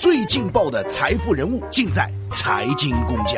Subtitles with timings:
[0.00, 3.36] 最劲爆的财富人物，尽在财经工匠。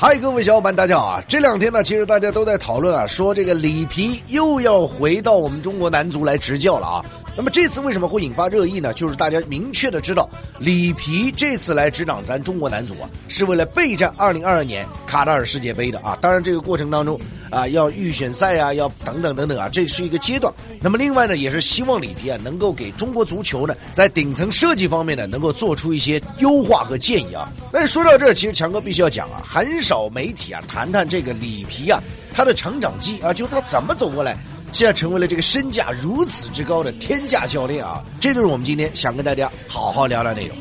[0.00, 1.22] 嗨，各位小伙伴，大家好啊！
[1.28, 7.04] 这两天呢，其实大家都在讨论啊，说这个里皮又要回到我们中国男足来执教了啊。
[7.38, 8.92] 那么这次为什么会引发热议呢？
[8.92, 10.28] 就是大家明确的知道，
[10.58, 16.18] 里皮这次来执掌咱中国男足啊，是为了备战二零二二年卡塔尔世界杯的啊。
[16.20, 17.16] 当然，这个过程当中
[17.48, 20.52] 啊，要预选赛啊，要等等等等啊，这是一个阶段。
[20.80, 27.48] 那么另外呢，也是希望里皮啊，能够给中国足球呢，在顶层设计方面呢，能够做出一些优化和建议啊。
[27.70, 32.02] 但是说到这，其实强哥必须要讲啊，很少媒体啊谈谈这个里皮啊，
[32.34, 34.36] 他的成长记啊，就他怎么走过来。
[34.70, 38.04] 现在成为了这个身价如此之高的天价教练啊！
[38.20, 40.56] 这就是我们今天想跟大家好好聊聊内容。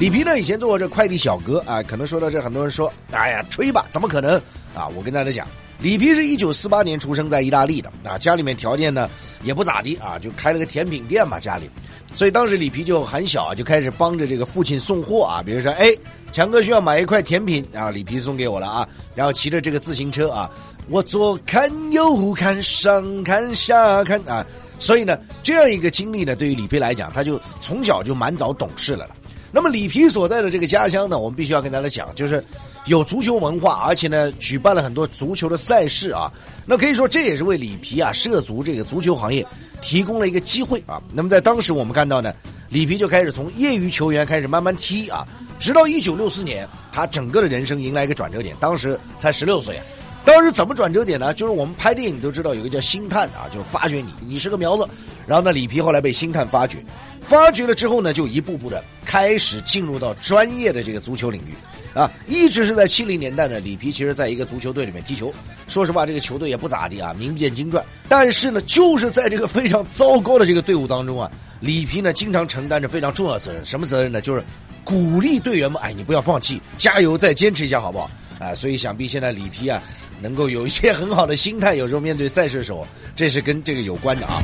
[0.00, 4.34] 里皮呢，以前做过这快递小哥啊，可能说到这，很多人说：“哎呀，吹吧，怎么可能？”
[4.74, 5.46] 啊，我跟大家讲，
[5.78, 9.08] 里皮是一九四八年出生在意大利的啊，家里面条件呢
[9.42, 11.70] 也不咋地啊，就开了个甜品店嘛，家里。
[12.12, 15.42] 所以当时里皮就很小，就开始帮着这个父亲送货啊。
[15.44, 15.92] 比如说，哎，
[16.32, 18.88] 强哥需要买一块甜品啊，里皮送给我了啊。
[19.14, 20.50] 然后骑着这个自行车啊，
[20.88, 24.44] 我左看右看上看下看啊。
[24.78, 29.16] 所以呢，这样一个经历呢，对于里皮来讲，他就从小就蛮早懂事了了。
[29.50, 32.44] 那么里皮所在的这个家乡呢，我们必须要跟大家讲，就是
[32.86, 36.30] 有足球文化，而且呢，举办了很多足球的赛事啊。
[36.66, 39.46] 那可以说，这也是为里皮啊涉足这个足球行业。
[39.80, 42.32] 提供了一个机会啊，那么在当时我们看到呢，
[42.70, 45.26] 里皮就开始从业余球员开始慢慢踢啊，
[45.58, 49.84] 直到一九六四年，他整个的人生迎来一个转折点，当时才十六岁啊。
[50.24, 51.34] 当时怎么转折点呢？
[51.34, 54.88] 就是我们拍电影都知道有个叫星探啊，就是发掘你，你是个苗子。
[55.26, 56.84] 然后呢，里皮后来被星探发掘，
[57.20, 61.54] 发掘了之后呢，就一步步的开始进入到专业的这个足球领域。
[61.94, 63.60] 啊，一直是在七零年代呢。
[63.60, 65.32] 里皮其实在一个足球队里面踢球，
[65.68, 67.84] 说实话，这个球队也不咋地啊，名不见经传。
[68.08, 73.64] 但是呢，就是在这个非常糟糕的这个队伍当中啊，里皮呢经常承担着非常重要的责任。
[73.64, 74.20] 什么责任呢？
[74.20, 74.42] 就是
[74.82, 78.10] 鼓励队员们，哎，你不要放弃，加油，再坚持一下，好不好？
[78.40, 79.80] 啊，所以想必现在里皮啊，
[80.20, 84.42] 能够有一些很好的心态，有时候面对赛事的时候， 这是跟这个有关的啊。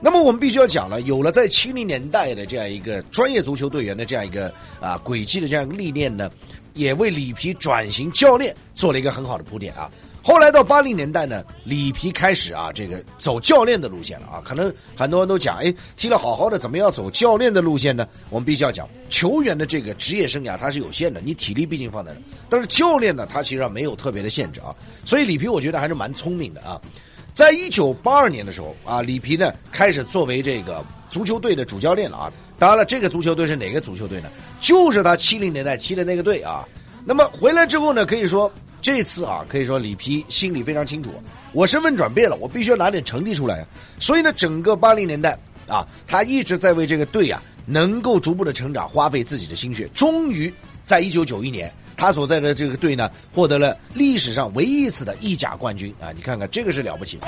[0.00, 6.30] 那么我们必须要讲了，有了在七零年代的这样一个专业足球队员的这样一个啊轨迹的这样一个历练呢，
[6.74, 9.90] 也为里皮转型教练做了一个很好的铺垫啊。
[10.26, 14.42] 后来到八零年代呢，里皮开始啊这个走教练的路线了啊。
[14.44, 18.08] 可能很多人都讲，哎，踢了好好的，怎么要走教练的路线呢？
[18.28, 22.18] 我们必须要讲，球员的这个职业生涯它是有限的，你体力毕竟放在那，
[22.50, 24.74] 但是教练呢，他其实上没有特别的限制啊。
[25.04, 26.80] 所以里皮我觉得还是蛮聪明的啊。
[27.32, 32.32] 在一九八二年的时候啊，里皮呢开始作为这个足球队的主教练了啊。
[32.58, 34.28] 当然了，这个足球队是哪个足球队呢？
[34.60, 36.66] 就是他七零年代踢的那个队啊。
[37.04, 38.52] 那么回来之后呢，可以说
[38.86, 41.10] 这次啊，可以说里皮心里非常清楚，
[41.50, 43.66] 我身份转变了，我必须要拿点成绩出来。
[43.98, 45.36] 所以呢，整个八零年代
[45.66, 49.90] 啊，他一直在为这个队啊能够逐步的成长花费自己的心血。
[49.92, 50.54] 终于
[50.84, 51.68] 在一九九一年。
[51.96, 56.12] 他所在的这个队呢，获得了历史上唯一一次的意甲冠军啊！
[56.14, 57.18] 你看看这个是了不起。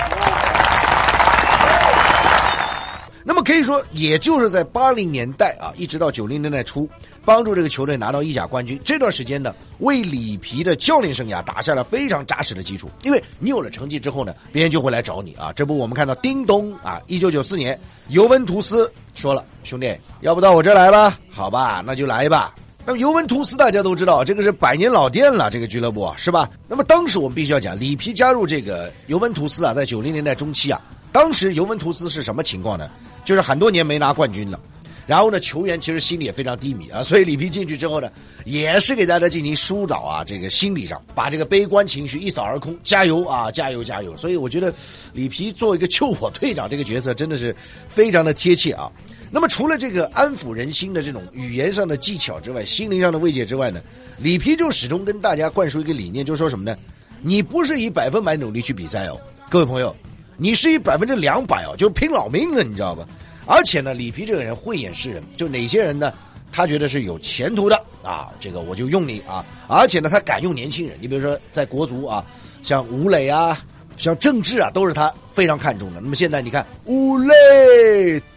[3.29, 6.89] 那么可以说，也就是在八零年代啊，一直到九零年代初，
[7.23, 12.89] 帮助这个球队拿到意甲冠军这段时间呢，为里皮的教练生涯打下了非常扎实的基础。
[13.03, 15.53] 因为你有了成绩之后呢，别人就会来找你啊。
[15.53, 21.15] 这不，我们看到叮咚啊，一九九四年，尤文图斯说了，兄弟，要不到我这来吧？
[21.29, 22.55] 好吧，那就来吧。
[22.83, 26.49] 那么尤文图斯大家都知道，这个是百年老店了，这个俱乐部是吧？
[26.67, 30.81] 那么当时我们必须要讲，里皮加入这个尤文图斯啊，在九零年代中期啊，
[31.11, 32.89] 当时尤文图斯是什么情况呢？
[33.29, 34.59] 就是很多年没拿冠军了，
[35.05, 38.09] 然后呢，球员其实心里也非常低迷啊，所以里皮进去之后呢，
[38.43, 44.17] 也是给大家进行疏导啊，这个心理上把这个悲观情绪一扫而空，加油啊，加油加油！
[44.17, 44.73] 所以我觉得
[45.13, 47.55] 里皮作为一个救火队长这个角色，真的是
[47.87, 48.91] 非常的贴切啊。
[49.29, 53.79] 那么除了这个安抚人心的这种语言上的技巧之外，心灵上的慰藉之外呢，
[54.17, 56.75] 里皮就始终跟大家灌输一个理念，就是说什么呢？
[57.21, 59.21] 你不是以百分百努力去比赛哦，
[59.51, 59.95] 各位朋友，
[60.35, 63.05] 你是以百分之两百哦，就拼老命了，你知道吧？
[63.49, 66.13] 而且呢，里皮这个人慧眼识人，就哪些人呢？
[66.51, 69.43] 他觉得是有前途的啊，这个我就用你啊。
[69.67, 72.23] 而且呢，他敢用年轻人，你比如说在国足啊，
[72.61, 73.57] 像吴磊啊。
[73.97, 75.99] 像郑智啊，都是他非常看重的。
[75.99, 77.35] 那么现在你看，吴磊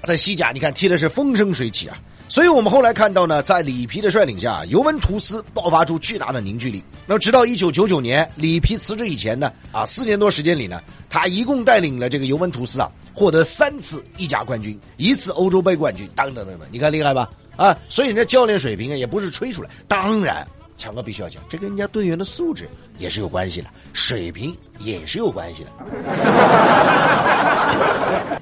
[0.03, 1.97] 在西甲，你看踢的是风生水起啊。
[2.27, 6.83] 所以我们后来看到呢，在里皮的率领下，尤文图斯爆发出巨大的凝聚力。
[7.07, 16.67] 那么直到一九九九年里皮辞职以前呢，啊，四年多时间里呢，他一共带领了这个尤文图斯啊，获得三次意甲冠军，一次欧洲杯冠军，等等等等。
[16.71, 17.31] 你看厉害吧？
[17.57, 19.71] 啊，所以人家教练水平啊，也不是吹出来。
[19.87, 20.47] 当然。
[20.75, 22.69] 强哥必须要讲，这跟人家队员的素质
[22.99, 25.71] 也是有关系的，水平也是有关系的。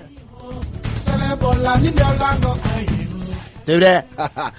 [3.66, 4.02] 对不对？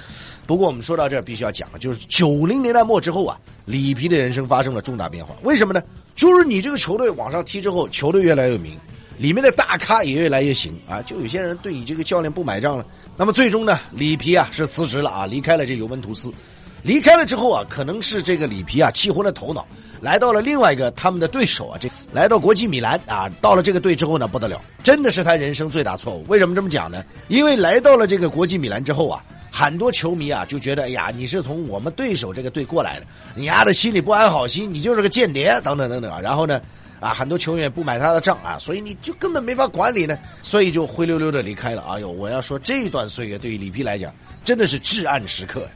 [0.46, 5.34] 不过我们说到这，必须要讲了，就是九零年代末之后啊，里皮的人生发生了重大变化。
[5.42, 5.82] 为什么呢？
[6.14, 8.78] 就是你这个球队往上踢之后，球队越来越有名，
[9.22, 11.00] 里面的大咖也越来越行啊。
[11.04, 12.84] 就有些人对你这个教练不买账了。
[13.16, 16.34] 那么最终呢，里皮啊是辞职了啊，离开了这尤文图斯。
[16.82, 19.64] 离开了之后啊，可能是这个里皮啊气昏了头脑，
[20.02, 23.30] 来到了另外一个他们的对手啊，这来到国际米兰啊。
[23.40, 26.26] 到了这个队之后呢，不得了，真的是他人生最大错误。
[26.28, 27.06] 为什么这么讲呢？
[27.28, 29.24] 因为来到了这个国际米兰之后啊。
[29.54, 36.22] 很多球迷啊就觉得，哎呀，你是从我们对手这个队过来的，你丫的心里不安好心，你就是个间谍，等等等等啊。
[36.22, 36.62] 然后呢，
[37.02, 41.82] 啊，很多球员不买他的账啊，所以你就根本没法管理呢，所以就灰溜溜的离开了。
[41.90, 44.14] 哎呦，我要说这段岁月对于里皮来讲，
[44.46, 45.68] 真的是至暗时刻。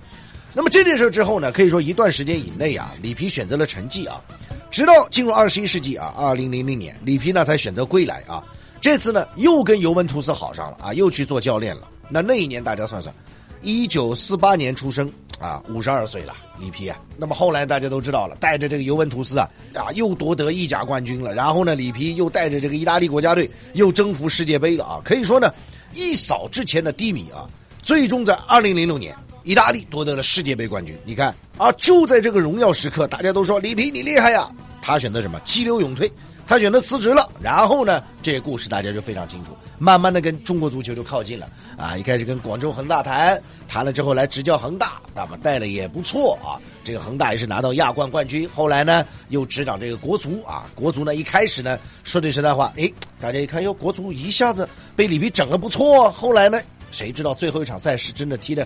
[0.53, 4.23] 那么这件事之后呢，可以说一段时间以内啊，里皮选择了沉寂啊，
[4.69, 8.43] 直到进入二十一世纪啊，二零零零年，里皮呢才选择归来啊。
[8.79, 11.87] 这次呢又跟尤文图斯好上了啊，又去做教练了。
[12.07, 13.13] 那那一年大家算算。
[13.61, 16.97] 一九四八年出生啊，五十二岁了，里皮啊。
[17.17, 21.33] 那么后来大家都知道了，带着这个尤文图斯啊啊，又夺得意甲冠军了。
[21.33, 25.01] 然后呢，里皮又带着这个意大利国家队又征服世界杯了啊。
[25.03, 25.53] 可以说呢，
[25.93, 27.47] 一扫之前的低迷啊。
[27.81, 30.95] 最终在二零零六年，意大利夺得了世界杯冠军。
[31.03, 34.49] 你看啊，就在这个荣耀时刻，大家都说里皮你厉害呀。
[34.81, 35.39] 他选择什么？
[35.41, 36.11] 激流勇退。
[36.47, 39.51] 他选择辞职了，然后呢，这个故事大家就非常清楚。
[39.79, 41.97] 慢慢的跟中国足球就靠近了啊！
[41.97, 46.61] 一开始跟广州恒大谈，谈了之后来执教恒大，那么带的也不错啊。
[46.83, 48.47] 这个恒大也是拿到亚冠冠军。
[48.55, 50.69] 后来呢，又执掌这个国足啊。
[50.75, 56.11] 国足呢，一开始呢，说句实在话，哎，大家一看哟，国足一下子被里皮整的不错。
[56.11, 58.65] 后来呢，谁知道最后一场赛事真的踢的，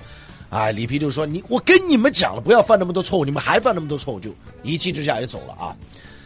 [0.50, 4.30] 啊，里皮就说你，我跟你们讲了，不要犯那么多错误，你们还犯那么多错误，就
[4.64, 5.76] 一气之下也走了啊。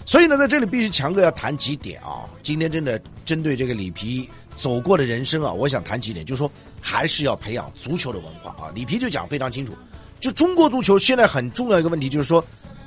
[0.06, 2.26] 所以呢，在这里必须强哥要谈几点啊！
[2.42, 6.52] 今天真的针对这个里皮走过的人生啊，我想谈几点，就是说
[6.82, 8.70] 还是要培养足球的文化啊。
[8.76, 9.74] 里皮就讲非常清楚，
[10.20, 12.44] 就中国足球现在很重要一个问题，就是说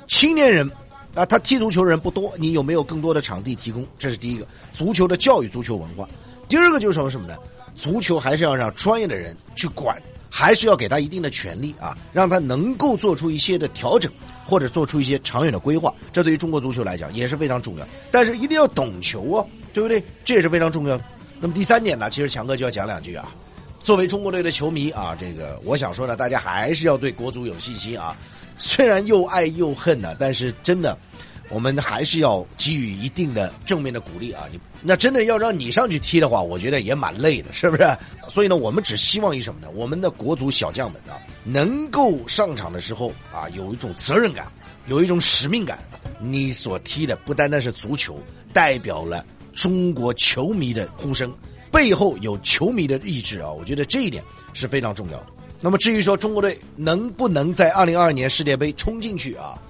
[0.07, 0.69] 青年人
[1.15, 3.85] 啊，他踢足球人不多，你有没有更多的场地提供？
[3.97, 6.07] 这是第一个，足球的教育，足球文化。
[6.47, 7.35] 第二个就是说什么呢？
[7.75, 9.99] 足球还是要让专业的人去管，
[10.29, 14.11] 还是要给他一定的权利啊，让他能够做出一些的调整。
[14.47, 17.85] 或者做出一些长远的规划，这对于中国足球来讲也是非常重要。
[18.09, 20.03] 但是一定要懂球啊，对不对？
[20.23, 21.03] 这也是非常重要的。
[21.39, 23.29] 那么第三点呢，其实强哥就要讲两句啊。
[23.79, 28.15] 作为中国队的球迷啊，这个我想说呢，大家还是要对国足有信心啊。
[28.57, 30.97] 虽然又爱又恨呢，但是真的，
[31.49, 34.43] 我们还是要给予一定的正面的鼓励啊。
[34.51, 37.97] 你那真的要让你上去踢的话，我觉得也蛮累的，是不是？
[38.27, 39.67] 所以呢，我们只希望于什么呢？
[39.73, 41.15] 我们的国足小将们啊。
[41.43, 44.45] 能够上场的时候啊，有一种责任感，
[44.87, 45.79] 有一种使命感。
[46.19, 48.19] 你所踢的不单单是足球，
[48.51, 49.23] 代表了
[49.53, 51.33] 中国球迷的呼声，
[51.71, 53.51] 背后有球迷的意志啊！
[53.51, 55.27] 我觉得这一点是非常重要的。
[55.61, 59.61] 那么至于说中国队能不能在二零二二年世界杯冲进去啊，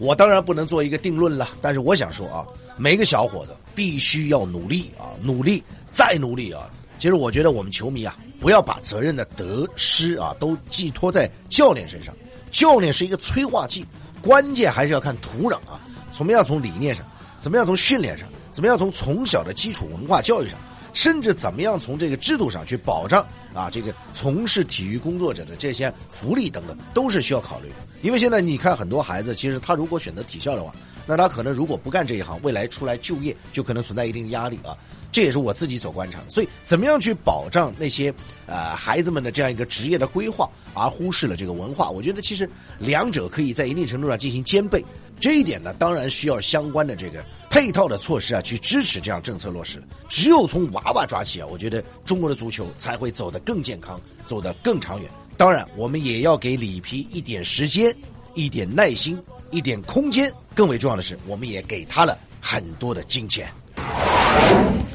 [0.00, 1.46] 我当然不能做一个定论了。
[1.62, 2.44] 但是我想说啊，
[2.76, 5.62] 每个小伙子必须要努力啊，努力
[5.92, 6.68] 再努力啊。
[6.98, 8.16] 其实我觉得我们球迷啊。
[8.40, 12.16] 不要把责任的得失啊都寄托在教练身上，
[12.50, 13.84] 教练是一个催化剂，
[14.22, 15.78] 关键还是要看土壤啊，
[16.10, 17.04] 怎么样从理念上，
[17.38, 20.58] 怎么样从训练上，怎么样从从小的基础文化教育上，
[20.92, 27.76] 甚至怎么样从这个制度上去保障啊这个从事体育工作者的这些福利等等，都是需要考虑的。
[28.02, 30.74] 因为现在你看很多孩子，其实他如果选择体校的话，
[31.06, 34.76] 那他可能如果不干这一行，未来出来就业就可能存在一定压力啊。
[35.12, 38.14] 这也是我自己所观察的，所以怎么样去保障那些
[38.46, 41.90] 呃孩子们的这样一个职业的规划，而忽视了这个文化？
[41.90, 44.84] 我觉得其实两者可以在一定程度上进行兼备。
[45.18, 49.82] 这一点呢，当然需要相关的这个配套的措施啊，去支持这样政策落实。
[50.08, 55.10] 只有从娃娃抓起啊，我觉得中国的足球才会走得更健康，走得更长远。
[55.36, 57.94] 当然，我们也要给里皮一点时间、
[58.34, 60.32] 一点耐心、一点空间。
[60.54, 63.50] 更为重要的是，我们也给他了很多的金钱。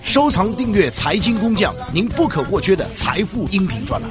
[0.03, 4.09] 收藏订阅财经工匠，您不可或缺的财富音频专栏。